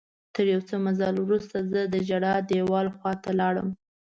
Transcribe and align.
تر 0.33 0.45
یو 0.53 0.61
څه 0.69 0.75
مزل 0.85 1.15
وروسته 1.21 1.57
زه 1.71 1.79
د 1.93 1.95
ژړا 2.07 2.35
دیوال 2.49 2.87
خواته 2.97 3.31
لاړم. 3.39 3.69